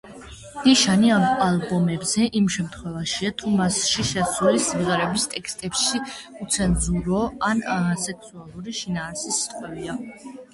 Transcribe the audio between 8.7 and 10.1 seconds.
შინაარსის სიტყვებია.